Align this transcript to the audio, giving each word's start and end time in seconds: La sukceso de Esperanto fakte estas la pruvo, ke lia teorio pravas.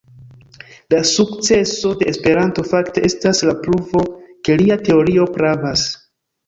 La 0.93 1.01
sukceso 1.09 1.91
de 1.99 2.09
Esperanto 2.13 2.65
fakte 2.73 3.05
estas 3.11 3.45
la 3.51 3.57
pruvo, 3.67 4.07
ke 4.49 4.61
lia 4.65 4.83
teorio 4.91 5.33
pravas. 5.39 5.91